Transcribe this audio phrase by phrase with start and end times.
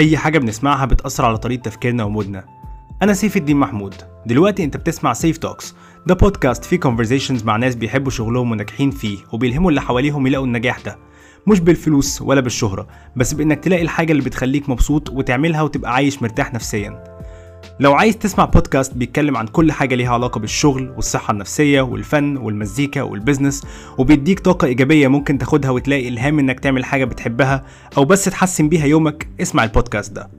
[0.00, 2.44] أي حاجة بنسمعها بتأثر على طريقة تفكيرنا ومودنا.
[3.02, 3.94] أنا سيف الدين محمود.
[4.26, 5.74] دلوقتي أنت بتسمع Seif Talks
[6.06, 10.80] ده بودكاست فيه conversations مع ناس بيحبوا شغلهم وناجحين فيه وبيلهموا اللي حواليهم يلاقوا النجاح
[10.80, 10.98] ده.
[11.46, 12.86] مش بالفلوس ولا بالشهرة
[13.16, 17.19] بس بإنك تلاقي الحاجة اللي بتخليك مبسوط وتعملها وتبقى عايش مرتاح نفسيا.
[17.80, 23.02] لو عايز تسمع بودكاست بيتكلم عن كل حاجة ليها علاقة بالشغل والصحة النفسية والفن والمزيكا
[23.02, 23.66] وال business
[23.98, 27.64] وبيديك طاقة إيجابية ممكن تاخدها وتلاقي إلهام إنك تعمل حاجة بتحبها
[27.96, 30.30] أو بس تحسن بيها يومك اسمع البودكاست ده.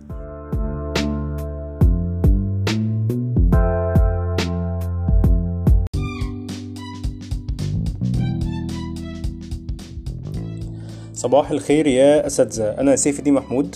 [11.13, 12.63] صباح الخير يا أساتذة.
[12.63, 13.75] أنا سيف الدين محمود.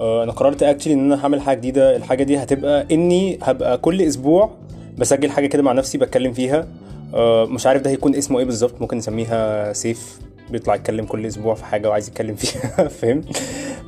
[0.00, 1.96] أنا قررت اكشلي إن أنا هعمل حاجة جديدة.
[1.96, 4.50] الحاجة دي هتبقى إني هبقى كل أسبوع
[4.98, 6.66] بسجل حاجة كده مع نفسي بتكلم فيها.
[7.14, 8.80] آه، مش عارف ده هيكون اسمه إيه بالظبط.
[8.80, 10.18] ممكن نسميها سيف
[10.50, 13.22] بيطلع يتكلم كل أسبوع في حاجة وعايز يتكلم فيها فاهم؟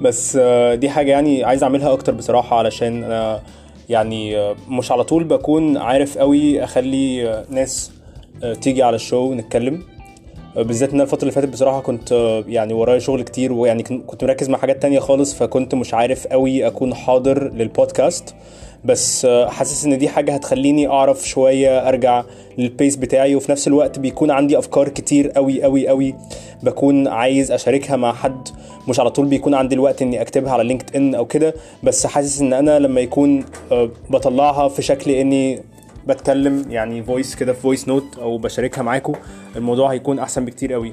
[0.03, 3.41] بس آه، دي حاجة يعني عايز أعملها أكتر بصراحة علشان أنا
[3.89, 7.93] يعني آه، مش على طول بكون عارف قوي أخلي آه، ناس
[8.43, 9.83] آه، تيجي على الشو نتكلم.
[10.63, 14.03] بالذات إن أنا الفترة اللي فاتت بصراحة كنت آه، يعني ورايا شغل كتير ويعني كن-
[14.07, 18.35] كنت مركز مع حاجات تانية خالص فكنت مش عارف قوي أكون حاضر للبودكاست
[18.85, 22.25] بس آه، حاسس إن دي حاجة هتخليني أعرف شوية أرجع
[22.59, 26.15] لل space بتاعي وفي نفس الوقت بيكون عندي أفكار كتير قوي قوي قوي
[26.63, 28.49] بكون عايز أشاركها مع حد.
[28.89, 32.53] مش على طول بيكون عندي الوقت إني أكتبها على LinkedIn أو كده بس حاسس إن
[32.53, 35.63] أنا لما يكون آه، بطلعها في شكل إني
[36.09, 39.13] بتكلم يعني voice كده في voice note أو بشاركها معاكم
[39.57, 40.93] الموضوع هيكون أحسن بكتير قوي.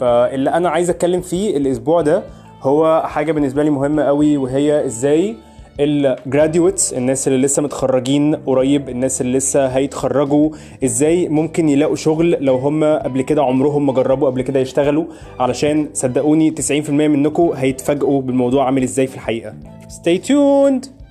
[0.00, 2.22] فاللي أنا عايز أتكلم فيه الأسبوع ده
[2.62, 5.36] هو حاجة بالنسبة لي مهمة قوي وهي إزاي
[5.80, 10.50] ال graduates الناس اللي لسه متخرجين قريب الناس اللي لسه هيتخرجوا
[10.84, 15.04] إزاي ممكن يلاقوا شغل لو هم قبل كده عمرهم ما جربوا قبل كده يشتغلوا.
[15.40, 19.54] علشان صدقوني 90% منكم هيتفاجئوا بالموضوع عامل إزاي في الحقيقة.
[19.88, 21.01] Stay tuned!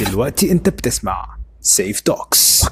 [0.00, 2.64] دلوقتي انت بتسمع Seif Talks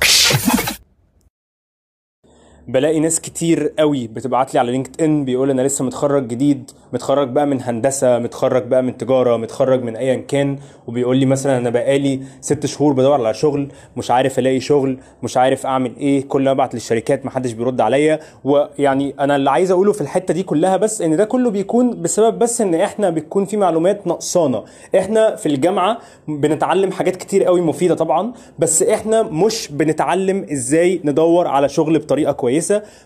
[2.69, 7.47] بلاقي ناس كتير قوي بتبعت لي على LinkedIn بيقول أنا لسه متخرج جديد متخرج بقى
[7.47, 12.21] من هندسة متخرج بقى من تجارة متخرج من ايا كان وبيقول لي مثلا أنا بقالي
[12.41, 16.51] ست شهور بدور على شغل مش عارف ألاقي شغل مش عارف أعمل إيه كل ما
[16.51, 21.03] أبعت للشركات محدش بيرد عليا ويعني أنا اللي عايز أقوله في الحتة دي كلها بس
[21.03, 24.65] إن ده كله بيكون بسبب بس إن إحنا بتكون في معلومات نقصانا
[24.99, 31.47] إحنا في الجامعة بنتعلم حاجات كتير قوي مفيدة طبعا بس إحنا مش بنتعلم إزاي ندور
[31.47, 32.58] على شغل بطريقة كويسة.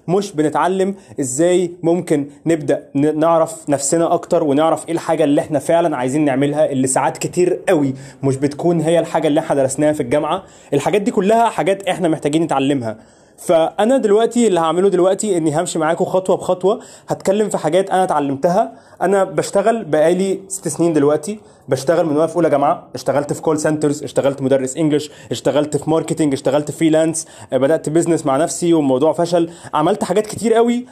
[0.08, 6.24] مش بنتعلم إزاي ممكن نبدأ نعرف نفسنا أكتر ونعرف إيه الحاجة اللي إحنا فعلا عايزين
[6.24, 10.42] نعملها اللي ساعات كتير قوي مش بتكون هي الحاجة اللي إحنا درسناها في الجامعة.
[10.72, 12.96] الحاجات دي كلها حاجات إحنا محتاجين نتعلمها.
[13.38, 16.80] فأنا دلوقتي اللي هعمله دلوقتي إني همشي معاكم خطوة بخطوة.
[17.08, 18.72] هتكلم في حاجات أنا اتعلمتها.
[19.02, 21.40] أنا بشتغل بقالي ست سنين دلوقتي.
[21.68, 22.88] بشتغل من وأنا في أولى جامعة.
[22.94, 28.36] اشتغلت في call centers اشتغلت مدرس English اشتغلت في marketing اشتغلت freelance بدأت business مع
[28.36, 29.50] نفسي والموضوع فشل.
[29.74, 30.86] عملت حاجات كتير قوي.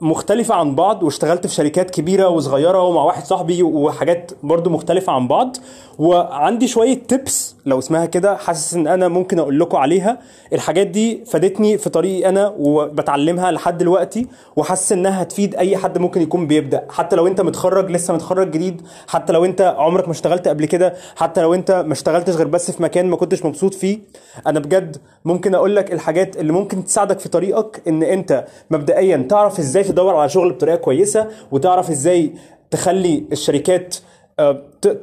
[0.00, 5.28] مختلفة عن بعض واشتغلت في شركات كبيرة وصغيرة ومع واحد صاحبي وحاجات برضو مختلفة عن
[5.28, 5.56] بعض.
[5.98, 10.18] وعندي شوية تيبس لو اسمها كده حاسس إن أنا ممكن أقول لكم عليها.
[10.52, 14.26] الحاجات دي فادتني في طريقي أنا وبتعلمها لحد دلوقتي
[14.56, 16.84] وحاسس إنها هتفيد أي حد ممكن يكون بيبدأ.
[16.90, 20.94] حتى لو أنت متخرج لسه متخرج جديد حتى لو أنت عمرك ما اشتغلت قبل كده
[21.16, 23.98] حتى لو أنت ما اشتغلتش غير بس في مكان ما كنتش مبسوط فيه.
[24.46, 29.53] أنا بجد ممكن أقول لك الحاجات اللي ممكن تساعدك في طريقك إن أنت مبدئيا تعرف
[29.58, 32.32] إزاي تدور على شغل بطريقة كويسة وتعرف إزاي
[32.70, 33.96] تخلي الشركات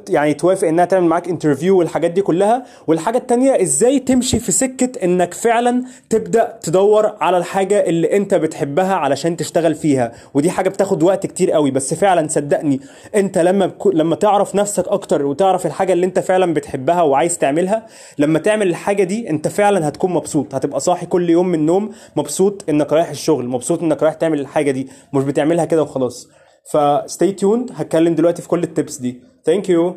[0.08, 2.64] يعني توافق إنها تعمل معاك انترفيو والحاجات دي كلها.
[2.86, 8.94] والحاجة التانية إزاي تمشي في سكة إنك فعلا تبدأ تدور على الحاجة اللي أنت بتحبها
[8.94, 10.12] علشان تشتغل فيها.
[10.34, 12.80] ودي حاجة بتاخد وقت كتير قوي بس فعلا صدقني
[13.14, 17.86] أنت لما بكو لما تعرف نفسك أكتر وتعرف الحاجة اللي أنت فعلا بتحبها وعايز تعملها
[18.18, 20.54] لما تعمل الحاجة دي أنت فعلا هتكون مبسوط.
[20.54, 24.70] هتبقى صاحي كل يوم من النوم مبسوط إنك رايح الشغل مبسوط إنك رايح تعمل الحاجة
[24.70, 24.88] دي.
[25.12, 26.28] مش بتعملها كده وخلاص.
[26.70, 29.22] ف stay tuned هتكلم دلوقتي في كل ال tips دي.
[29.44, 29.96] thank you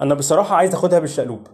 [0.00, 1.46] أنا بصراحة عايز آخدها بالشقلوب.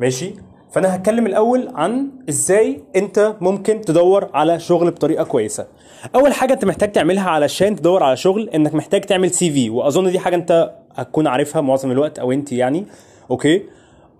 [0.00, 0.34] ماشي؟
[0.72, 5.66] فأنا هتكلم الأول عن إزاي أنت ممكن تدور على شغل بطريقة كويسة.
[6.14, 10.18] أول حاجة أنت محتاج تعملها علشان تدور على شغل إنك محتاج تعمل CV وأظن دي
[10.18, 12.86] حاجة أنت هتكون عارفها معظم الوقت أو أنت يعني.
[13.30, 13.62] okay؟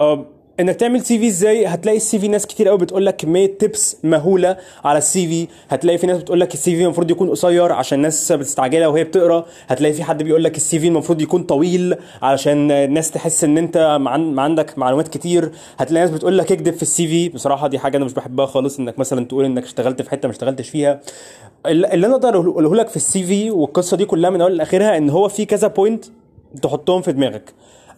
[0.00, 0.26] أه
[0.60, 4.56] إنك تعمل CV إزاي؟ هتلاقي ال CV ناس كتير قوي بتقول لك كميه tips مهولة
[4.84, 8.32] على ال CV هتلاقي في ناس بتقول لك ال CV المفروض يكون قصير عشان الناس
[8.32, 9.46] بتستعجلها وهي بتقرأ.
[9.68, 13.98] هتلاقي في حد بيقول لك ال CV المفروض يكون طويل علشان الناس تحس إن أنت
[14.00, 15.50] ما عندك معلومات كتير.
[15.78, 17.28] هتلاقي ناس بتقول لك اكذب في ال CV.
[17.28, 20.32] بصراحة دي حاجة أنا مش بحبها خالص إنك مثلا تقول إنك اشتغلت في حتة ما
[20.32, 21.00] اشتغلتش فيها.
[21.66, 25.10] اللي أنا أقدر اقوله لك في ال CV والقصة دي كلها من أول لآخرها إن
[25.10, 26.04] هو في كذا point
[26.62, 27.52] تحطهم في دماغك.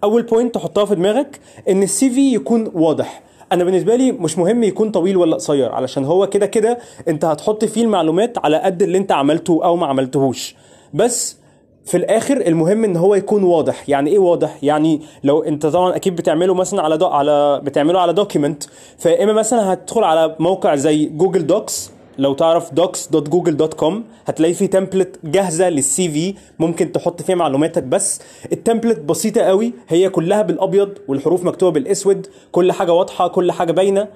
[0.04, 3.22] أول point تحطها في دماغك إن ال CV يكون واضح.
[3.52, 6.78] أنا بالنسبة لي مش مهم يكون طويل ولا قصير علشان هو كده كده
[7.08, 10.54] أنت هتحط فيه المعلومات على قد اللي أنت عملته أو ما عملتهوش.
[10.94, 11.36] بس
[11.84, 13.88] في الآخر المهم إن هو يكون واضح.
[13.88, 18.12] يعني إيه واضح؟ يعني لو أنت طبعا أكيد بتعمله مثلا على دو على بتعمله على
[18.12, 18.64] document
[18.98, 23.94] فاما مثلا هتدخل على موقع زي Google Docs لو تعرف docs.google.com
[24.26, 27.82] هتلاقي فيه template جاهزة لل CV ممكن تحط فيها معلوماتك.
[27.82, 28.20] بس
[28.52, 29.72] ال template بسيطة قوي.
[29.88, 32.26] هي كلها بالأبيض والحروف مكتوبة بالأسود.
[32.52, 34.08] كل حاجة واضحة كل حاجة باينة.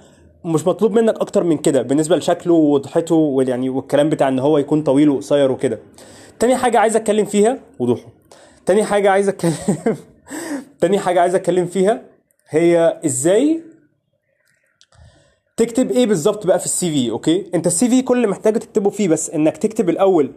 [0.45, 4.83] مش مطلوب منك أكتر من كده بالنسبة لشكله ووضحته ويعني والكلام بتاع إن هو يكون
[4.83, 5.79] طويل وقصير وكده.
[6.39, 8.09] تاني حاجة عايز أتكلم فيها وضوحه.
[8.67, 9.55] تاني حاجة عايز أتكلم
[10.81, 12.03] تاني حاجة عايز أتكلم فيها
[12.49, 13.63] هي إزاي
[15.65, 18.91] تكتب إيه بالظبط بقى في ال CV okay؟ أنت ال CV كل اللي محتاجه تكتبه
[18.91, 20.33] فيه بس إنك تكتب الأول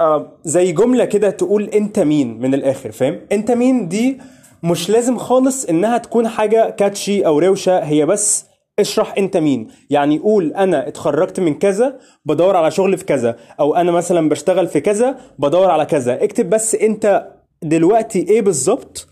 [0.00, 4.18] آه زي جملة كده تقول أنت مين من الآخر فاهم؟ أنت مين دي
[4.62, 8.44] مش لازم خالص إنها تكون حاجة كاتشي أو روشة هي بس
[8.78, 9.68] اشرح أنت مين.
[9.90, 14.66] يعني قول أنا اتخرجت من كذا بدور على شغل في كذا أو أنا مثلا بشتغل
[14.66, 16.24] في كذا بدور على كذا.
[16.24, 17.28] اكتب بس أنت
[17.62, 19.08] دلوقتي إيه بالظبط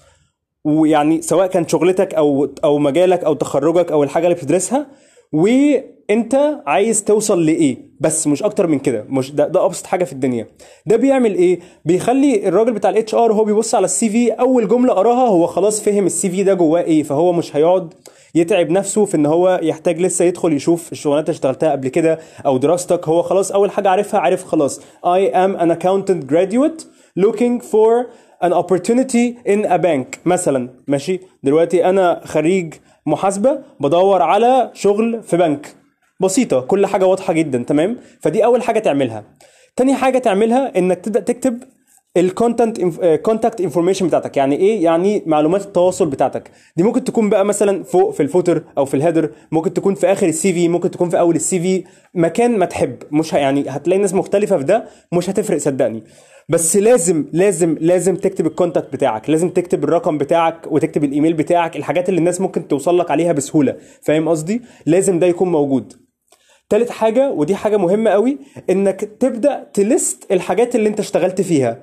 [0.64, 4.86] ويعني سواء كان شغلتك أو أو مجالك أو تخرجك أو الحاجة اللي بتدرسها
[5.32, 7.92] وأنت عايز توصل لإيه.
[8.00, 9.04] بس مش أكتر من كده.
[9.08, 10.46] مش ده, ده أبسط حاجة في الدنيا.
[10.86, 14.92] ده بيعمل إيه؟ بيخلي الراجل بتاع ال HR هو بيبص على ال CV أول جملة
[14.92, 17.02] قراها هو خلاص فهم ال CV ده جواه إيه.
[17.02, 17.94] فهو مش هيقعد
[18.34, 22.56] يتعب نفسه في إن هو يحتاج لسه يدخل يشوف الشغلانات اللي اشتغلتها قبل كده أو
[22.56, 23.08] دراستك.
[23.08, 26.84] هو خلاص أول حاجة عارفها عارف خلاص I am an accountant graduate
[27.20, 28.06] looking for
[28.44, 32.74] an opportunity in a bank مثلا ماشي؟ دلوقتي أنا خريج
[33.06, 35.74] محاسبة بدور على شغل في بنك.
[36.20, 39.24] بسيطة كل حاجة واضحة جدا تمام؟ فدي أول حاجة تعملها.
[39.76, 41.58] تاني حاجة تعملها إنك تبدأ تكتب
[42.16, 42.80] ال content
[43.22, 44.36] contact information بتاعتك.
[44.36, 46.50] يعني إيه؟ يعني معلومات التواصل بتاعتك.
[46.76, 49.94] دي ممكن تكون بقى مثلا فوق في ال footer أو في ال header ممكن تكون
[49.94, 51.84] في آخر ال CV ممكن تكون في أول ال CV.
[52.14, 56.02] مكان ما تحب مش يعني هتلاقي ناس مختلفة في ده مش هتفرق صدقني.
[56.48, 61.76] بس لازم لازم لازم تكتب ال contact بتاعك لازم تكتب الرقم بتاعك وتكتب الإيميل بتاعك
[61.76, 65.92] الحاجات اللي الناس ممكن توصل لك عليها بسهولة فاهم قصدي؟ لازم ده يكون موجود.
[66.68, 68.38] تالت حاجة ودي حاجة مهمة قوي
[68.70, 71.82] إنك تبدأ ت list الحاجات اللي أنت اشتغلت فيها.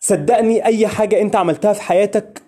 [0.00, 2.42] صدقني أي حاجة أنت عملتها في حياتك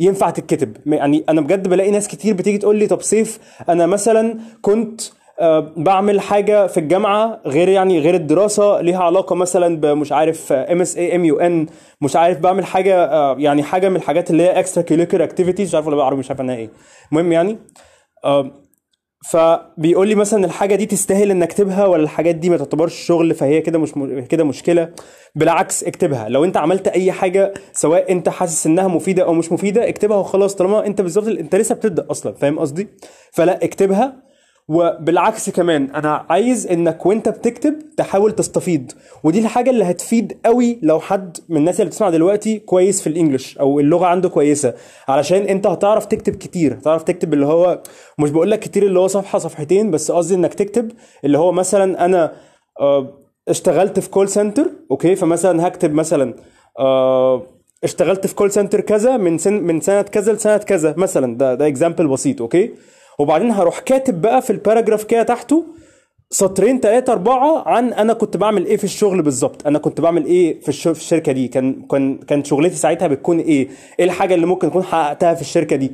[0.00, 0.76] ينفع تتكتب.
[0.86, 3.38] يعني أنا بجد بلاقي ناس كتير بتيجي تقول لي طب سيف
[3.68, 5.00] أنا مثلا كنت
[5.76, 10.96] بعمل حاجة في الجامعة غير يعني غير الدراسة ليها علاقة مثلا بمش عارف ام اس
[10.96, 11.66] اي ام يو ان
[12.00, 15.86] مش عارف بعمل حاجة آه، يعني حاجة من الحاجات اللي هي extracurricular activities مش عارف
[15.86, 16.70] ولا بالعربي مش عارف انها إيه.
[17.12, 17.58] المهم يعني
[18.24, 18.50] آه،
[19.30, 23.60] فبيقول لي مثلا الحاجة دي تستاهل ان اكتبها ولا الحاجات دي ما تعتبرش شغل فهي
[23.60, 24.20] كده مش م...
[24.20, 24.88] كده مشكلة.
[25.34, 26.28] بالعكس اكتبها.
[26.28, 30.54] لو أنت عملت أي حاجة سواء أنت حاسس إنها مفيدة أو مش مفيدة اكتبها وخلاص
[30.54, 32.32] طالما أنت بالظبط أنت لسه بتبدأ أصلا.
[32.32, 32.88] فاهم قصدي؟
[33.32, 34.29] فلا اكتبها.
[34.70, 38.92] وبالعكس كمان أنا عايز إنك وأنت بتكتب تحاول تستفيد
[39.24, 43.58] ودي الحاجة اللي هتفيد قوي لو حد من الناس اللي بتسمع دلوقتي كويس في الإنجليش
[43.58, 44.74] أو اللغة عنده كويسة
[45.08, 47.82] علشان أنت هتعرف تكتب كتير هتعرف تكتب اللي هو
[48.18, 50.92] مش بقول لك كتير اللي هو صفحة صفحتين بس قصدي إنك تكتب
[51.24, 52.32] اللي هو مثلا أنا
[52.80, 53.18] آه،
[53.48, 56.34] اشتغلت في call center okay؟ فمثلا هكتب مثلا
[56.78, 57.42] آه،
[57.84, 61.66] اشتغلت في call center كذا من سن من سنة كذا لسنة كذا مثلا ده ده
[61.66, 62.70] example بسيط okay؟
[63.20, 65.64] وبعدين هروح كاتب بقى في ال paragraph كده تحته
[66.30, 70.60] سطرين ثلاثة أربعة عن أنا كنت بعمل إيه في الشغل بالظبط، أنا كنت بعمل إيه
[70.60, 70.88] في, الش...
[70.88, 74.82] في الشركة دي، كان كان كان شغلتي ساعتها بتكون إيه؟ إيه الحاجة اللي ممكن أكون
[74.82, 75.90] حققتها في الشركة دي؟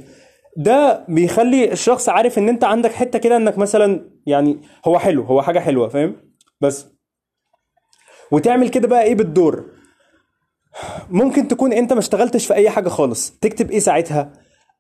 [0.57, 5.43] ده بيخلي الشخص عارف إن أنت عندك حتة كده إنك مثلا يعني هو حلو هو
[5.43, 6.17] حاجة حلوة فاهم؟
[6.61, 6.87] بس
[8.33, 9.65] وتعمل كده بقى إيه بالدور؟
[11.11, 14.33] ممكن تكون أنت ما اشتغلتش في أي حاجة خالص تكتب إيه ساعتها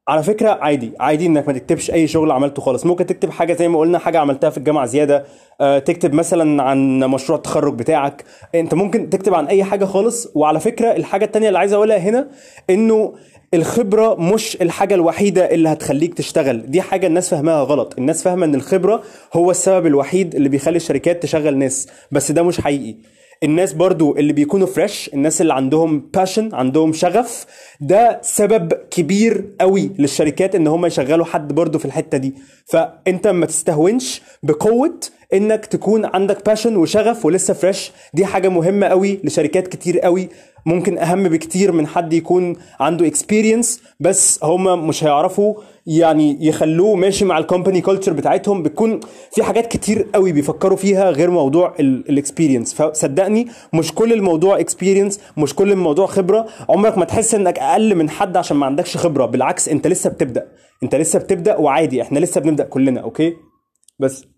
[0.09, 2.87] على فكرة عادي عادي إنك ما تكتبش أي شغل عملته خالص.
[2.87, 5.25] ممكن تكتب حاجة زي ما قلنا حاجة عملتها في الجامعة زيادة.
[5.61, 8.25] آه، تكتب مثلا عن مشروع التخرج بتاعك.
[8.55, 10.29] أنت ممكن تكتب عن أي حاجة خالص.
[10.35, 12.29] وعلى فكرة الحاجة التانية اللي عايز أقولها هنا
[12.71, 13.15] إنه
[13.55, 16.71] الخبرة مش الحاجة الوحيدة اللي هتخليك تشتغل.
[16.71, 17.95] دي حاجة الناس فاهماها غلط.
[17.99, 21.89] الناس فاهمة إن الخبرة هو السبب الوحيد اللي بيخلي الشركات تشغل ناس.
[22.13, 22.97] بس ده مش حقيقي.
[23.43, 27.47] الناس برضو اللي بيكونوا fresh الناس اللي عندهم passion عندهم شغف
[27.81, 32.35] ده سبب كبير قوي للشركات إن هم يشغلوا حد برضو في الحتة دي.
[32.67, 35.01] فأنت ما تستهونش بقوة
[35.35, 40.29] إنك تكون عندك passion وشغف ولسه fresh دي حاجة مهمة قوي لشركات كتير قوي.
[40.67, 45.55] ممكن أهم بكتير من حد يكون عنده experience بس هم مش هيعرفوا
[45.87, 49.01] يعني يخلوه ماشي مع ال company culture بتاعتهم بتكون
[49.33, 55.21] في حاجات كتير قوي بيفكروا فيها غير موضوع ال experience فصدقني مش كل الموضوع experience
[55.37, 56.47] مش كل الموضوع خبرة.
[56.69, 59.27] عمرك ما تحس إنك أقل من حد عشان ما عندكش خبرة.
[59.27, 60.47] بالعكس أنت لسه بتبدأ.
[60.83, 63.33] أنت لسه بتبدأ وعادي إحنا لسه بنبدأ كلنا okay؟
[63.99, 64.36] بس.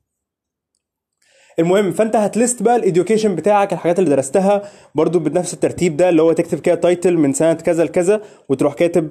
[1.59, 4.63] المهم فأنت هت list بقى ال education بتاعك الحاجات اللي درستها
[4.95, 9.09] برضو بنفس الترتيب ده اللي هو تكتب كده title من سنة كذا لكذا وتروح كاتب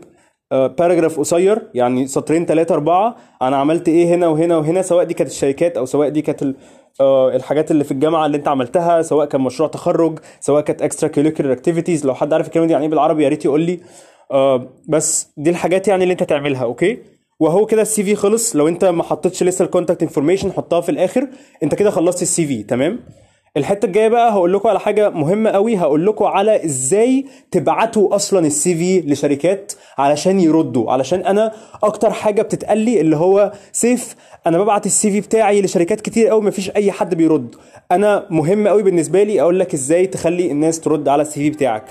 [0.51, 5.30] paragraph قصير يعني سطرين ثلاثة أربعة أنا عملت إيه هنا وهنا وهنا سواء دي كانت
[5.30, 6.56] الشركات أو سواء دي كانت
[7.01, 11.51] آه، الحاجات اللي في الجامعة اللي أنت عملتها سواء كان مشروع تخرج سواء كانت extracurricular
[11.51, 13.80] activities لو حد عارف الكلمة دي يعني إيه بالعربي يا ريت يقول لي.
[14.32, 16.98] آه، بس دي الحاجات يعني اللي أنت تعملها okay؟
[17.39, 18.56] وهو كده ال CV خلص.
[18.56, 21.27] لو أنت ما حطيتش لسه ال contact information حطها في الآخر.
[21.63, 22.63] أنت كده خلصت ال CV.
[22.63, 23.00] تمام؟
[23.58, 25.77] الحتة الجاية بقى هقول لكم على حاجة مهمة قوي.
[25.77, 30.91] هقول لكم على إزاي تبعتوا أصلا ال CV لشركات علشان يردوا.
[30.91, 31.51] علشان أنا
[31.84, 34.15] أكتر حاجة بتتقال لي اللي هو سيف
[34.48, 37.56] أنا ببعت ال CV بتاعي لشركات كتير قوي مفيش أي حد بيرد.
[37.91, 41.86] أنا مهم قوي بالنسبة لي أقول لك إزاي تخلي الناس ترد على ال CV بتاعك.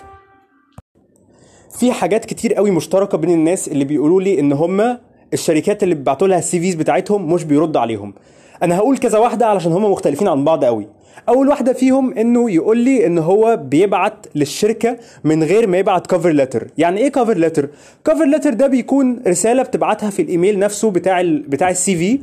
[1.79, 4.99] في حاجات كتير قوي مشتركة بين الناس اللي بيقولوا لي إن هم
[5.33, 8.15] الشركات اللي بيبعتوا لها ال CVs بتاعتهم مش بيرد عليهم.
[8.63, 10.87] أنا هقول كذا واحدة علشان هم مختلفين عن بعض قوي.
[11.29, 16.31] أول واحدة فيهم إنه يقول لي إن هو بيبعت للشركة من غير ما يبعت cover
[16.31, 17.69] letter يعني إيه cover letter
[18.05, 22.19] cover letter ده بيكون رسالة بتبعتها في الإيميل نفسه بتاع ال بتاع ال CV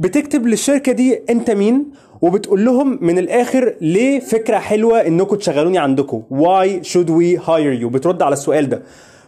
[0.00, 1.84] بتكتب للشركة دي أنت مين؟
[2.22, 7.86] وبتقول لهم من الآخر ليه فكرة حلوة انكم تشغلوني عندكم why should we hire you
[7.86, 8.82] بترد على السؤال ده.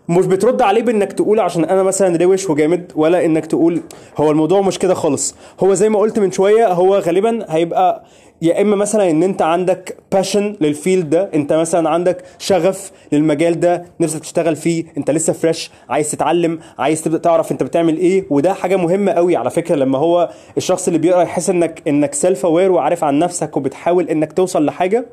[0.08, 3.80] مش بترد عليه بإنك تقول عشان أنا مثلا روش وجامد ولا إنك تقول
[4.16, 5.34] هو الموضوع مش كده خالص.
[5.60, 8.04] هو زي ما قلت من شوية هو غالبا هيبقى
[8.42, 13.60] يا إما مثلا إن أنت عندك passion لل field ده أنت مثلا عندك شغف للمجال
[13.60, 18.24] ده نفسك تشتغل فيه أنت لسه fresh عايز تتعلم عايز تبدأ تعرف أنت بتعمل إيه
[18.30, 22.46] وده حاجة مهمة قوي على فكرة لما هو الشخص اللي بيقرأ يحس إنك إنك self
[22.46, 25.06] aware وعارف عن نفسك وبتحاول إنك توصل لحاجة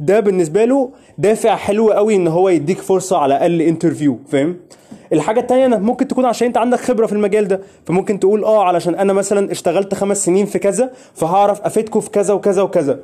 [0.00, 4.56] ده بالنسبة له دافع حلو قوي إن هو يديك فرصة على الأقل interview فاهم؟
[5.12, 8.64] الحاجة التانية إنك ممكن تكون عشان أنت عندك خبرة في المجال ده فممكن تقول آه
[8.64, 13.00] علشان أنا مثلا اشتغلت خمس سنين في كذا فهعرف أفيدكم في كذا وكذا وكذا.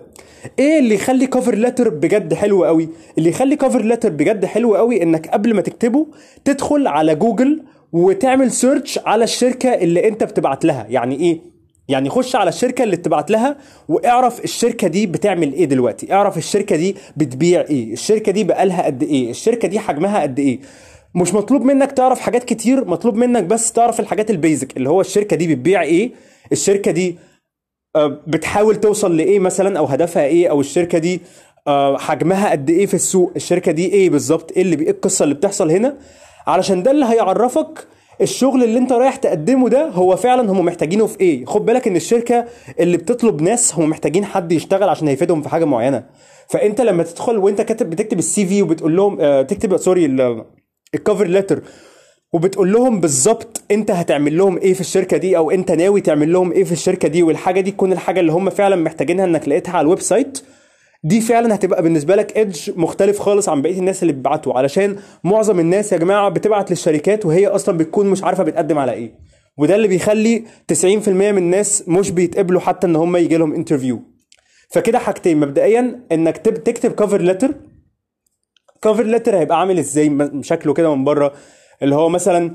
[0.58, 2.88] إيه اللي يخلي cover letter بجد حلو قوي؟
[3.18, 6.06] اللي يخلي cover letter بجد حلو قوي إنك قبل ما تكتبه
[6.44, 10.86] تدخل على جوجل وتعمل search على الشركة اللي أنت بتبعت لها.
[10.88, 11.40] يعني إيه؟
[11.88, 13.56] يعني خش على الشركة اللي بتبعت لها
[13.88, 16.12] واعرف الشركة دي بتعمل إيه دلوقتي.
[16.12, 20.60] اعرف الشركة دي بتبيع إيه الشركة دي بقالها قد إيه الشركة دي حجمها قد إيه.
[21.14, 25.36] مش مطلوب منك تعرف حاجات كتير مطلوب منك بس تعرف الحاجات البيزك اللي هو الشركة
[25.36, 26.12] دي بتبيع إيه
[26.52, 27.18] الشركة دي
[27.96, 31.20] آه، بتحاول توصل لإيه مثلا أو هدفها إيه أو الشركة دي
[31.66, 35.34] آه، حجمها قد إيه في السوق الشركة دي إيه بالظبط إيه اللي إيه القصة اللي
[35.34, 35.96] بتحصل هنا؟
[36.46, 37.86] علشان ده اللي هيعرفك
[38.20, 41.44] الشغل اللي أنت رايح تقدمه ده هو فعلا هم محتاجينه في إيه.
[41.44, 42.44] خد بالك إن الشركة
[42.80, 46.04] اللي بتطلب ناس هم محتاجين حد يشتغل عشان هيفيدهم في حاجة معينة.
[46.48, 50.04] فأنت لما تدخل وأنت كاتب بتكتب ال CV وبتقول لهم آه، تكتب sorry
[50.94, 51.62] ال cover letter
[52.32, 56.52] وبتقول لهم بالظبط انت هتعمل لهم إيه في الشركة دي أو انت ناوي تعمل لهم
[56.52, 59.80] إيه في الشركة دي والحاجة دي تكون الحاجة اللي هم فعلا محتاجينها انك لقيتها على
[59.84, 60.38] ال website.
[61.04, 65.60] دي فعلا هتبقى بالنسبة لك edge مختلف خالص عن بقية الناس اللي بيبعتوا علشان معظم
[65.60, 69.12] الناس يا جماعة بتبعت للشركات وهي أصلا بتكون مش عارفة بتقدم على إيه.
[69.58, 74.02] وده اللي بيخلي 90% من الناس مش بيتقبلوا حتى إن هم يجي لهم interview
[74.70, 77.54] فكده حاجتين مبدئيا إنك تب- تكتب cover letter
[78.82, 81.32] cover letter هيبقى عامل إزاي؟ شكله كده من بره
[81.82, 82.54] اللي هو مثلا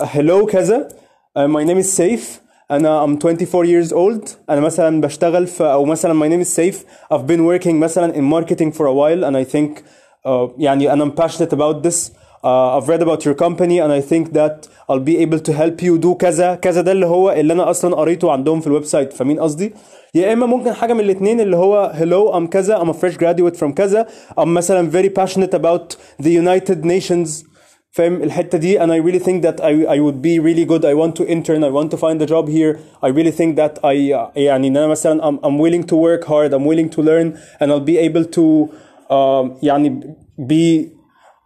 [0.00, 0.88] hello كذا
[1.36, 6.20] my name is سيف أنا I'm 24 years old أنا مثلا بشتغل في أو مثلا
[6.20, 6.76] my name is Seif
[7.14, 9.78] I've been working مثلا in marketing for a while and I think
[10.26, 12.10] uh, يعني and I'm passionate about this.
[12.43, 15.81] uh, I've read about your company and I think that I'll be able to help
[15.81, 19.13] you do كذا كذا ده اللي هو اللي انا اصلا قريته عندهم في الويب سايت
[19.13, 19.73] فاهمين قصدي
[20.15, 23.57] يا اما ممكن حاجه من الاثنين اللي هو hello I'm كذا I'm a fresh graduate
[23.59, 24.07] from كذا
[24.39, 27.45] I'm مثلا very passionate about the United Nations
[27.91, 30.93] فاهم الحته دي and I really think that I, I would be really good I
[30.93, 33.93] want to intern I want to find a job here I really think that I
[34.35, 37.71] يعني ان انا مثلا I'm, I'm willing to work hard I'm willing to learn and
[37.71, 38.69] I'll be able to
[39.09, 40.15] uh, يعني
[40.47, 40.89] be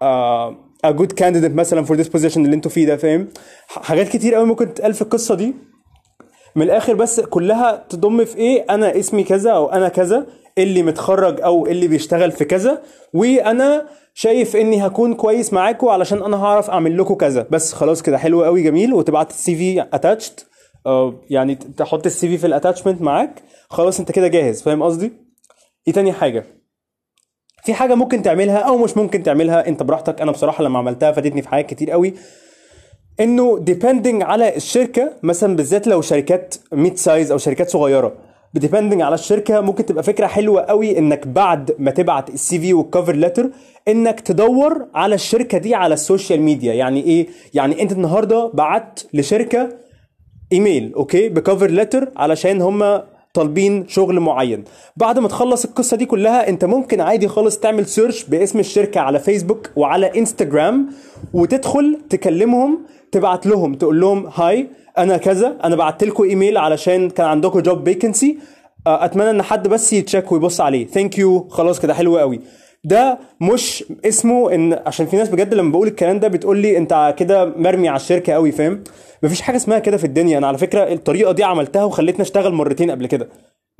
[0.01, 0.51] uh,
[0.86, 3.28] a good candidate مثلا for this position اللي أنتوا فيه ده فاهم؟
[3.68, 5.54] حاجات كتير قوي ممكن تتقال في القصة دي.
[6.56, 10.26] من الآخر بس كلها تضم في إيه؟ أنا اسمي كذا أو أنا كذا
[10.58, 12.82] اللي متخرج أو اللي بيشتغل في كذا
[13.14, 17.46] وأنا شايف إني هكون كويس معاكم علشان أنا هعرف أعمل لكم كذا.
[17.50, 18.94] بس خلاص كده حلو قوي جميل.
[18.94, 20.40] وتبعت ال CV attached
[21.30, 23.42] يعني تحط ال CV في ال attachment معاك.
[23.70, 24.62] خلاص أنت كده جاهز.
[24.62, 25.12] فاهم قصدي؟
[25.88, 26.44] إيه تاني حاجة؟
[27.64, 30.20] في حاجة ممكن تعملها أو مش ممكن تعملها أنت براحتك.
[30.20, 32.14] أنا بصراحة لما عملتها فادتني في حاجات كتير قوي.
[33.20, 38.12] إنه depending على الشركة مثلا بالذات لو شركات mid size أو شركات صغيرة
[38.54, 42.74] ب depending على الشركة ممكن تبقى فكرة حلوة قوي إنك بعد ما تبعت ال CV
[42.74, 43.50] وال cover letter
[43.88, 49.00] إنك تدور على الشركة دي على ال social media يعني إيه؟ يعني أنت النهارده بعت
[49.14, 49.68] لشركة
[50.52, 53.00] ايميل okay؟ ب cover letter علشان هم
[53.34, 54.64] طالبين شغل معين.
[54.96, 59.18] بعد ما تخلص القصة دي كلها انت ممكن عادي خالص تعمل search باسم الشركة على
[59.18, 60.90] فيسبوك وعلى انستجرام
[61.34, 62.78] وتدخل تكلمهم
[63.12, 67.84] تبعت لهم تقول لهم hi أنا كذا أنا بعت لكم إيميل علشان كان عندكم job
[67.84, 68.38] vacancy
[68.86, 70.86] أتمنى إن حد بس يت check ويبص عليه.
[70.86, 72.40] thank you خلاص كده حلو قوي
[72.84, 77.14] ده مش اسمه ان عشان في ناس بجد لما بقول الكلام ده بتقول لي انت
[77.18, 78.84] كده مرمي على الشركة قوي فاهم؟
[79.22, 80.38] مفيش حاجة اسمها كده في الدنيا.
[80.38, 83.28] أنا على فكرة الطريقة دي عملتها وخلتني اشتغل مرتين قبل كده.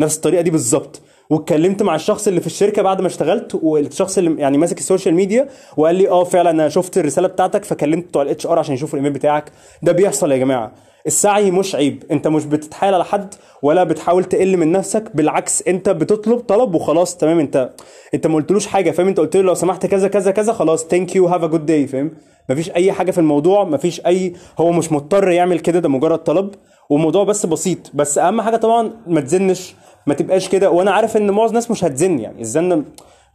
[0.00, 1.00] نفس الطريقة دي بالظبط.
[1.30, 5.14] واتكلمت مع الشخص اللي في الشركة بعد ما اشتغلت والشخص اللي يعني ماسك ال social
[5.14, 8.98] media وقال لي آه فعلا أنا شفت الرسالة بتاعتك فكلمت بتوع ال HR عشان يشوفوا
[8.98, 9.52] الإيميل بتاعك.
[9.82, 10.72] ده بيحصل يا جماعة.
[11.08, 15.88] السعي مش عيب انت مش بتتحايل على حد ولا بتحاول تقل من نفسك بالعكس انت
[15.88, 17.70] بتطلب طلب وخلاص تمام؟ انت
[18.14, 21.16] انت ما قلتلوش حاجة فاهم؟ انت قلت له لو سمحت كذا كذا كذا خلاص thank
[21.16, 22.10] you have a good day فاهم؟
[22.50, 26.54] مفيش أي حاجة في الموضوع مفيش أي هو مش مضطر يعمل كده ده مجرد طلب.
[26.90, 27.78] والموضوع بس بسيط.
[27.94, 29.74] بس أهم حاجة طبعا ما تزنش
[30.06, 30.70] ما تبقاش كده.
[30.70, 32.84] وأنا عارف إن معظم الناس مش هتزن يعني الزن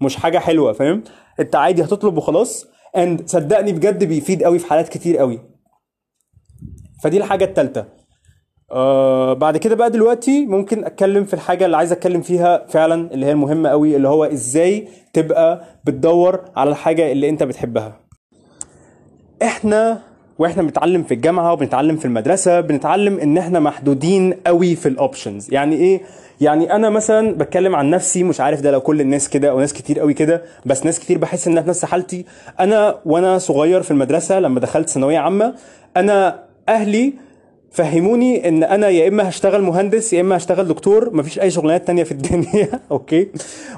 [0.02, 1.04] مش حاجة حلوة فاهم؟
[1.40, 2.68] أنت عادي هتطلب وخلاص.
[2.98, 5.53] اند صدقني بجد بيفيد قوي في حالات كتير قوي.
[7.04, 7.86] فدي الحاجة الثالثه
[8.72, 13.26] آه بعد كده بقى دلوقتي ممكن أتكلم في الحاجة اللي عايز أتكلم فيها فعلا اللي
[13.26, 18.00] هي المهمة قوي اللي هو إزاي تبقى بتدور على الحاجة اللي أنت بتحبها.
[19.44, 20.00] إحنا
[20.40, 25.54] وإحنا بنتعلم في الجامعة وبنتعلم في المدرسة بنتعلم إن إحنا محدودين قوي في ال options
[25.54, 26.02] يعني إيه؟
[26.42, 29.74] يعني أنا مثلا بتكلم عن نفسي مش عارف ده لو كل الناس كده أو ناس
[29.74, 32.26] كتير قوي كده بس ناس كتير بحس انها في نفس حالتي.
[32.60, 35.56] أنا وأنا صغير في المدرسة لما دخلت ثانوية عامة
[35.98, 37.14] أنا أهلي
[37.72, 41.16] فهموني إن أنا يا إما هشتغل مهندس يا إما هشتغل دكتور.
[41.16, 42.70] مفيش أي شغلانات تانية في الدنيا.
[42.92, 43.28] okay؟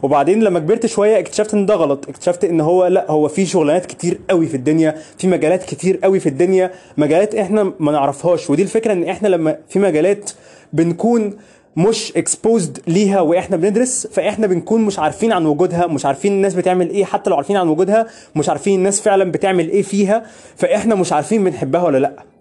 [0.04, 2.10] وبعدين لما كبرت شوية اكتشفت إن ده غلط.
[2.10, 6.20] اكتشفت إن هو لأ هو في شغلانات كتير قوي في الدنيا في مجالات كتير قوي
[6.20, 8.50] في الدنيا مجالات إحنا ما نعرفهاش.
[8.50, 10.32] ودي الفكرة إن إحنا لما في مجالات
[10.74, 11.34] بنكون
[11.78, 16.90] مش اكسبوزد ليها وإحنا بندرس فإحنا بنكون مش عارفين عن وجودها مش عارفين الناس بتعمل
[16.90, 17.06] إيه.
[17.06, 20.24] حتى لو عارفين عن وجودها مش عارفين الناس فعلا بتعمل إيه فيها
[20.56, 22.35] فإحنا مش عارفين بنحبها ولا لأ.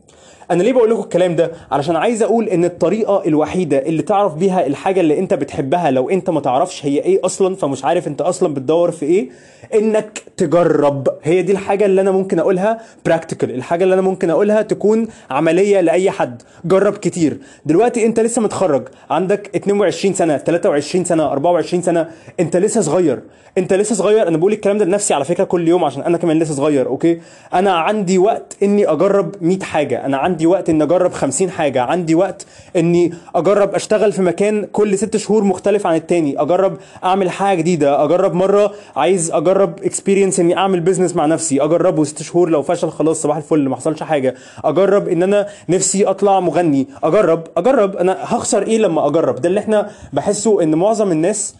[0.50, 4.66] أنا ليه بقول لكم الكلام ده؟ علشان عايز أقول إن الطريقة الوحيدة اللي تعرف بيها
[4.66, 8.54] الحاجة اللي أنت بتحبها لو أنت ما تعرفش هي إيه أصلا فمش عارف أنت أصلا
[8.54, 9.28] بتدور في إيه
[9.74, 11.08] إنك تجرب.
[11.22, 15.80] هي دي الحاجة اللي أنا ممكن أقولها practical الحاجة اللي أنا ممكن أقولها تكون عملية
[15.80, 16.42] لأي حد.
[16.64, 17.38] جرب كتير.
[17.66, 18.88] دلوقتي أنت لسه متخرج.
[19.10, 22.08] عندك 22 سنة 23 سنة 24 سنة.
[22.40, 23.20] أنت لسه صغير.
[23.58, 24.28] أنت لسه صغير.
[24.28, 27.20] أنا بقول الكلام ده لنفسي على فكرة كل يوم عشان أنا كمان لسه صغير okay؟
[27.54, 30.06] أنا عندي وقت إني أجرب 100 حاجة.
[30.06, 34.98] أنا عندي وقت إني أجرب 50 حاجة عندي وقت إني أجرب أشتغل في مكان كل
[34.98, 40.56] ست شهور مختلف عن التاني أجرب أعمل حاجة جديدة أجرب مرة عايز أجرب experience إني
[40.56, 44.34] أعمل business مع نفسي أجربه ست شهور لو فشل خلاص صباح الفل ما حصلش حاجة
[44.64, 49.60] أجرب إن أنا نفسي أطلع مغني أجرب أجرب أنا هخسر إيه لما أجرب؟ ده اللي
[49.60, 51.54] إحنا بحسه إن معظم الناس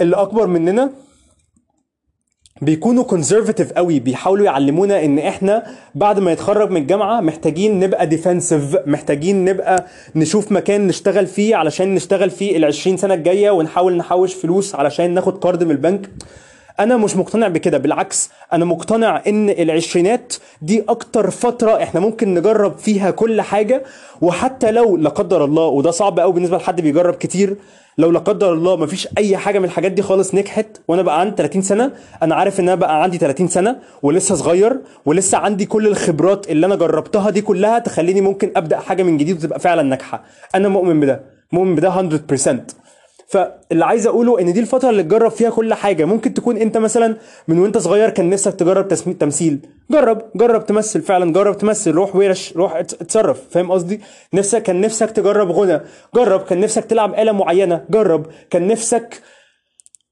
[0.00, 0.90] اللي أكبر مننا
[2.62, 8.88] بيكونوا conservative قوي بيحاولوا يعلمونا إن إحنا بعد ما يتخرج من الجامعة محتاجين نبقى defensive
[8.88, 9.86] محتاجين نبقى
[10.16, 15.14] نشوف مكان نشتغل فيه علشان نشتغل فيه ال 20 سنة الجاية ونحاول نحوش فلوس علشان
[15.14, 16.10] ناخد قرض من البنك.
[16.80, 22.78] أنا مش مقتنع بكده بالعكس أنا مقتنع إن العشرينات دي أكتر فترة إحنا ممكن نجرب
[22.78, 23.82] فيها كل حاجة.
[24.20, 27.56] وحتى لو لا قدر الله وده صعب قوي بالنسبة لحد بيجرب كتير
[27.98, 31.36] لو لا قدر الله مفيش أي حاجة من الحاجات دي خالص نجحت وأنا بقى عندي
[31.36, 35.86] 30 سنة أنا عارف إن أنا بقى عندي 30 سنة ولسه صغير ولسه عندي كل
[35.86, 40.24] الخبرات اللي أنا جربتها دي كلها تخليني ممكن أبدأ حاجة من جديد وتبقى فعلا ناجحة.
[40.54, 41.20] أنا مؤمن بده
[41.52, 42.56] مؤمن بده 100%
[43.34, 46.04] فاللي عايز اقوله ان دي الفترة اللي تجرب فيها كل حاجة.
[46.04, 47.16] ممكن تكون انت مثلا
[47.48, 49.58] من وانت صغير كان نفسك تجرب تمثيل.
[49.90, 53.40] جرب جرب تمثل فعلا جرب تمثل روح ورش روح ات- اتصرف.
[53.50, 54.00] فاهم قصدي؟
[54.34, 55.80] نفسك كان نفسك تجرب غنى.
[56.14, 57.84] جرب كان نفسك تلعب آلة معينة.
[57.90, 59.22] جرب كان نفسك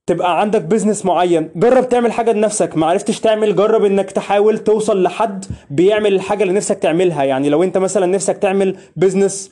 [0.07, 1.51] تبقى عندك بيزنس معين.
[1.57, 2.77] جرب تعمل حاجة لنفسك.
[2.77, 7.25] ما عرفتش تعمل جرب انك تحاول توصل لحد بيعمل الحاجة اللي نفسك تعملها.
[7.25, 9.51] يعني لو انت مثلا نفسك تعمل business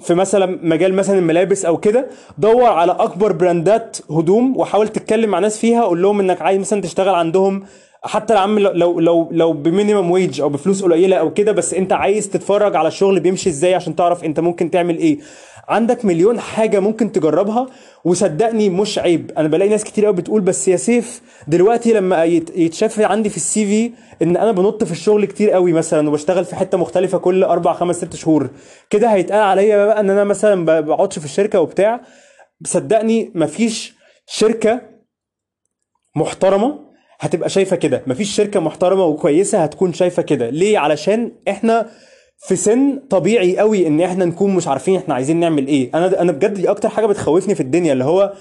[0.00, 2.06] في مثلا مجال مثلا الملابس أو كده
[2.38, 6.82] دور على أكبر براندات هدوم وحاول تتكلم مع ناس فيها قول لهم إنك عايز مثلا
[6.82, 7.64] تشتغل عندهم.
[8.04, 11.52] حتى يا عم لو لو لو, لو ب minimum wage أو بفلوس قليلة أو كده
[11.52, 15.18] بس أنت عايز تتفرج على الشغل بيمشي إزاي عشان تعرف أنت ممكن تعمل إيه.
[15.68, 17.66] عندك مليون حاجة ممكن تجربها
[18.04, 19.30] وصدقني مش عيب.
[19.38, 23.36] أنا بلاقي ناس كتير قوي بتقول بس يا سيف دلوقتي لما يت- يتشاف عندي في
[23.36, 23.92] السي في
[24.24, 27.96] إن أنا بنط في الشغل كتير قوي مثلا وبشتغل في حتة مختلفة كل أربع خمس
[27.96, 28.50] ست شهور.
[28.90, 32.00] كده هيتقال عليا بقى إن أنا مثلا ب- بقعدش في الشركة وبتاع.
[32.64, 33.94] صدقني مفيش
[34.26, 34.80] شركة
[36.16, 36.78] محترمة
[37.20, 38.02] هتبقى شايفة كده.
[38.06, 40.50] مفيش شركة محترمة وكويسة هتكون شايفة كده.
[40.50, 41.90] ليه؟ علشان إحنا
[42.38, 45.90] في سن طبيعي قوي إن إحنا نكون مش عارفين إحنا عايزين نعمل إيه.
[45.94, 48.32] أنا أنا بجد دي أكتر حاجة بتخوفني في الدنيا اللي هو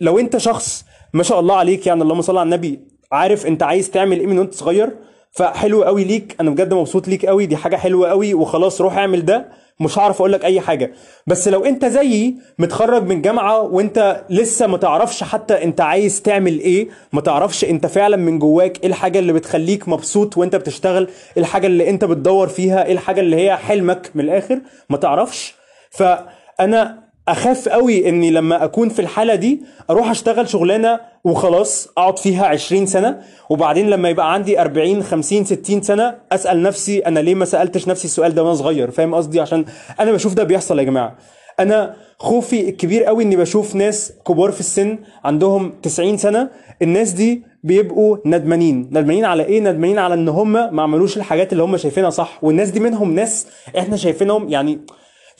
[0.00, 0.84] لو أنت شخص
[1.14, 2.80] ما شاء الله عليك يعني اللهم صل على النبي
[3.12, 4.90] عارف أنت عايز تعمل إيه من وأنت صغير
[5.30, 6.36] فحلو قوي ليك.
[6.40, 9.48] أنا بجد مبسوط ليك قوي دي حاجة حلوة قوي وخلاص روح اعمل ده.
[9.80, 10.92] مش هعرف أقول لك أي حاجة.
[11.26, 16.58] بس لو أنت زيي متخرج من جامعة وأنت لسه ما تعرفش حتى أنت عايز تعمل
[16.60, 21.02] إيه ما تعرفش أنت فعلا من جواك إيه الحاجة اللي بتخليك مبسوط وأنت بتشتغل
[21.36, 24.60] إيه الحاجة اللي أنت بتدور فيها إيه الحاجة اللي هي حلمك من الآخر
[24.90, 25.54] ما تعرفش.
[25.90, 32.46] فأنا أخاف قوي إني لما أكون في الحالة دي أروح أشتغل شغلانة وخلاص أقعد فيها
[32.46, 37.44] 20 سنة وبعدين لما يبقى عندي 40 50 60 سنة أسأل نفسي أنا ليه ما
[37.44, 39.64] سألتش نفسي السؤال ده وأنا صغير؟ فاهم قصدي؟ عشان
[40.00, 41.16] أنا بشوف ده بيحصل يا جماعة.
[41.60, 46.50] أنا خوفي الكبير قوي إني بشوف ناس كبار في السن عندهم 90 سنة
[46.82, 48.80] الناس دي بيبقوا ندمانين.
[48.92, 52.70] ندمانين على إيه؟ ندمانين على إن هم ما عملوش الحاجات اللي هم شايفينها صح والناس
[52.70, 53.46] دي منهم ناس
[53.78, 54.78] إحنا شايفينهم يعني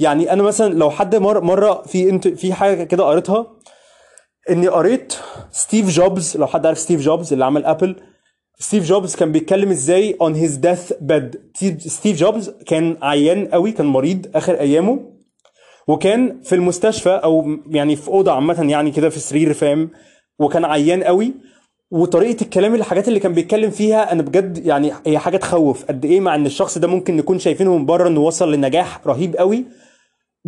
[0.00, 3.46] يعني أنا مثلا لو حد مر مرة في انت في حاجة كده قريتها
[4.50, 5.14] إني قريت
[5.52, 7.96] ستيف جوبز لو حد عارف ستيف جوبز اللي عمل Apple
[8.58, 11.38] ستيف جوبز كان بيتكلم إزاي on his death bed
[11.78, 15.18] ستيف جوبز كان عيان قوي كان مريض آخر أيامه
[15.88, 19.90] وكان في المستشفى أو يعني في أوضة عامة يعني كده في سرير فاهم؟
[20.38, 21.32] وكان عيان قوي.
[21.90, 25.84] وطريقة الكلام الحاجات اللي كان بيتكلم فيها أنا بجد يعني هي حاجة تخوف.
[25.84, 29.36] قد إيه مع إن الشخص ده ممكن نكون شايفينه من بره إنه وصل لنجاح رهيب
[29.36, 29.64] قوي.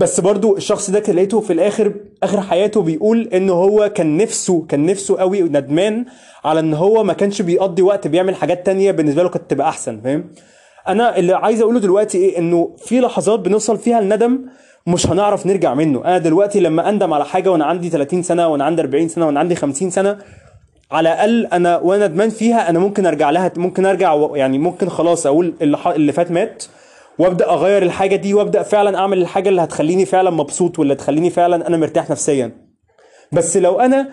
[0.01, 4.67] بس برضو الشخص ده كان لقيته في الآخر آخر حياته بيقول إن هو كان نفسه
[4.69, 6.05] كان نفسه قوي ندمان
[6.45, 10.01] على إن هو ما كانش بيقضي وقت بيعمل حاجات تانية بالنسبة له كانت تبقى أحسن
[10.01, 10.25] فاهم؟
[10.89, 14.41] أنا اللي عايز أقوله دلوقتي إيه؟ إنه في لحظات بنوصل فيها الندم
[14.87, 16.05] مش هنعرف نرجع منه.
[16.05, 19.41] أنا دلوقتي لما أندم على حاجة وأنا عندي 30 سنة وأنا عندي 40 سنة وأنا
[19.41, 20.19] عندي 50 سنة
[20.91, 25.27] على الأقل أنا وأنا ندمان فيها أنا ممكن أرجع لها ممكن أرجع يعني ممكن خلاص
[25.27, 26.65] أقول اللي, اللي فات مات.
[27.21, 31.67] وابدأ أغير الحاجة دي وابدأ فعلا أعمل الحاجة اللي هتخليني فعلا مبسوط واللي هتخليني فعلا
[31.67, 32.53] أنا مرتاح نفسيا.
[33.33, 34.09] بس لو أنا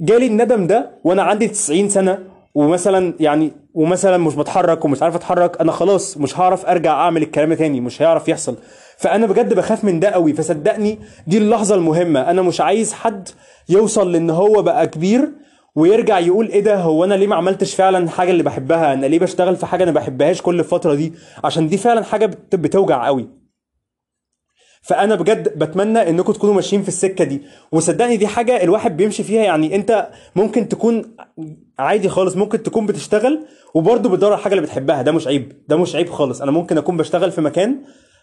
[0.00, 2.18] جالي الندم ده وأنا عندي 90 سنة
[2.54, 7.48] ومثلا يعني ومثلا مش بتحرك ومش عارف أتحرك أنا خلاص مش هعرف أرجع أعمل الكلام
[7.48, 8.56] ده تاني مش هيعرف يحصل.
[8.96, 10.32] فأنا بجد بخاف من ده قوي.
[10.32, 12.30] فصدقني دي اللحظة المهمة.
[12.30, 13.28] أنا مش عايز حد
[13.68, 15.28] يوصل لأن هو بقى كبير
[15.76, 19.18] ويرجع يقول إيه ده؟ هو أنا ليه ما عملتش فعلا الحاجة اللي بحبها؟ أنا ليه
[19.18, 21.12] بشتغل في حاجة أنا بحبهاش كل الفترة دي؟
[21.44, 23.28] عشان دي فعلا حاجة بت- بتوجع قوي.
[24.82, 27.42] فأنا بجد بتمنى إنكم تكونوا ماشيين في السكة دي.
[27.72, 31.16] وصدقني دي حاجة الواحد بيمشي فيها يعني أنت ممكن تكون
[31.78, 35.02] عادي خالص ممكن تكون بتشتغل وبرضه بتدور على الحاجة اللي بتحبها.
[35.02, 36.42] ده مش عيب ده مش عيب خالص.
[36.42, 37.78] أنا ممكن أكون بشتغل في مكان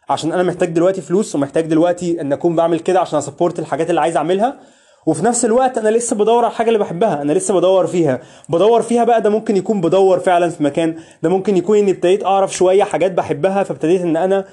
[0.09, 4.01] عشان أنا محتاج دلوقتي فلوس ومحتاج دلوقتي إن أكون بعمل كده عشان أسبورت الحاجات اللي
[4.01, 4.59] عايز أعملها.
[5.05, 8.19] وفي نفس الوقت أنا لسه بدور على الحاجة اللي بحبها أنا لسه بدور فيها.
[8.49, 12.25] بدور فيها بقى ده ممكن يكون بدور فعلا في مكان ده ممكن يكون إني ابتديت
[12.25, 14.45] أعرف شوية حاجات بحبها فابتديت إن أنا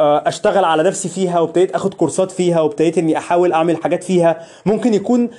[0.00, 4.40] أشتغل على نفسي فيها وابتديت أخد كورسات فيها وابتديت إني أحاول أعمل حاجات فيها.
[4.66, 5.30] ممكن يكون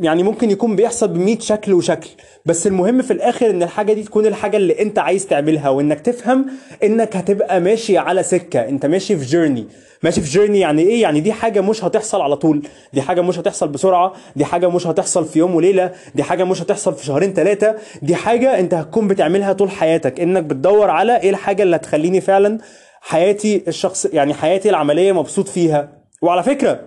[0.00, 2.08] يعني ممكن يكون بيحصل ب شكل وشكل
[2.46, 6.46] بس المهم في الآخر إن الحاجة دي تكون الحاجة اللي أنت عايز تعملها وإنك تفهم
[6.84, 8.68] إنك هتبقى ماشي على سكة.
[8.68, 9.66] أنت ماشي في جيرني
[10.02, 12.62] ماشي في جيرني يعني إيه؟ يعني دي حاجة مش هتحصل على طول.
[12.92, 14.12] دي حاجة مش هتحصل بسرعة.
[14.36, 15.92] دي حاجة مش هتحصل في يوم وليلة.
[16.14, 20.20] دي حاجة مش هتحصل في شهرين ثلاثة دي حاجة أنت هتكون بتعملها طول حياتك.
[20.20, 22.58] إنك بتدور على إيه الحاجة اللي هتخليني فعلا
[23.00, 25.92] حياتي الشخص يعني حياتي العملية مبسوط فيها.
[26.22, 26.80] وعلى فكرة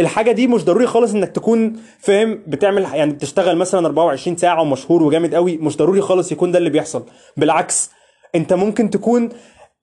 [0.00, 5.02] الحاجة دي مش ضروري خالص إنك تكون فاهم بتعمل يعني بتشتغل مثلا 24 ساعة ومشهور
[5.02, 5.56] وجامد قوي.
[5.56, 7.04] مش ضروري خالص يكون ده اللي بيحصل.
[7.36, 7.90] بالعكس
[8.34, 9.28] أنت ممكن تكون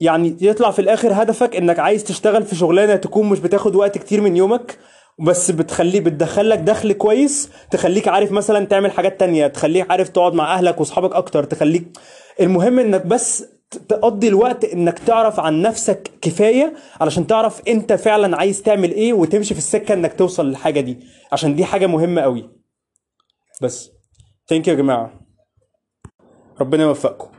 [0.01, 4.21] يعني يطلع في الآخر هدفك إنك عايز تشتغل في شغلانة تكون مش بتاخد وقت كتير
[4.21, 4.77] من يومك
[5.19, 10.53] بس بتخليه بتدخلك دخل كويس تخليك عارف مثلا تعمل حاجات تانية تخليك عارف تقعد مع
[10.53, 11.97] أهلك وأصحابك أكتر تخليك
[12.41, 18.61] المهم إنك بس تقضي الوقت إنك تعرف عن نفسك كفاية علشان تعرف أنت فعلا عايز
[18.61, 20.99] تعمل إيه وتمشي في السكة إنك توصل للحاجة دي.
[21.31, 22.49] عشان دي حاجة مهمة قوي
[23.61, 23.91] بس.
[24.47, 25.11] ثانك يو يا جماعة.
[26.61, 27.29] ربنا يوفقكم.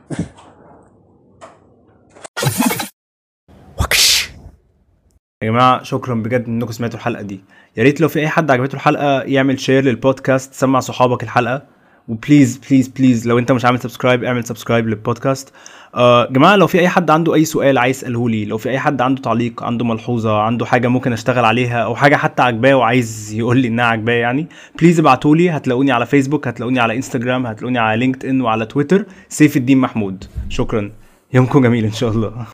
[5.43, 7.43] يا جماعة شكرا بجد إنكم سمعتوا الحلقة دي.
[7.77, 10.53] يا ريت لو في أي حد عجبته الحلقة يعمل share للبودكاست.
[10.53, 11.80] سمع صحابك الحلقة.
[12.11, 15.53] و please please please لو انت مش عامل subscribe اعمل subscribe لل podcast
[15.95, 18.79] آه جماعة لو في أي حد عنده أي سؤال عايز يسأله لي لو في أي
[18.79, 23.33] حد عنده تعليق عنده ملحوظة عنده حاجة ممكن أشتغل عليها أو حاجة حتى عجباه وعايز
[23.33, 24.47] يقول لي إنها عجباه يعني
[24.79, 25.49] please ابعتوا لي.
[25.49, 30.23] هتلاقوني على فيسبوك هتلاقوني على انستجرام هتلاقوني على LinkedIn وعلى تويتر سيف الدين محمود.
[30.49, 30.91] شكرا.
[31.33, 32.45] يومكم جميل إن شاء الله.